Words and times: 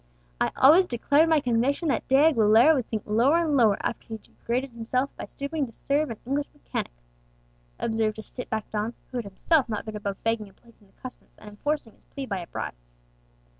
"I 0.41 0.49
always 0.57 0.87
declared 0.87 1.29
my 1.29 1.41
conviction 1.41 1.89
that 1.89 2.07
De 2.07 2.15
Aguilera 2.15 2.73
would 2.73 2.89
sink 2.89 3.03
lower 3.05 3.37
and 3.37 3.55
lower 3.55 3.77
after 3.83 4.07
he 4.07 4.17
degraded 4.17 4.71
himself 4.71 5.15
by 5.15 5.25
stooping 5.27 5.67
to 5.67 5.71
serve 5.73 6.09
an 6.09 6.17
English 6.25 6.47
mechanic," 6.55 6.91
observed 7.77 8.17
a 8.17 8.23
stiff 8.23 8.49
backed 8.49 8.71
don, 8.71 8.95
who 9.11 9.17
had 9.19 9.25
himself 9.25 9.69
not 9.69 9.85
been 9.85 9.95
above 9.95 10.17
begging 10.23 10.49
a 10.49 10.53
place 10.53 10.81
in 10.81 10.87
the 10.87 10.93
customs 11.03 11.35
and 11.37 11.49
enforcing 11.51 11.93
his 11.93 12.05
plea 12.05 12.25
by 12.25 12.39
a 12.39 12.47
bribe. 12.47 12.73